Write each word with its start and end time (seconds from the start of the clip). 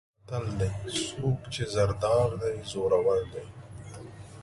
متل 0.27 0.45
دی: 0.59 0.69
څوک 1.07 1.39
چې 1.53 1.61
زر 1.73 1.89
دار 2.03 2.29
دی 2.41 2.55
زورور 2.71 3.21
دی. 3.33 3.43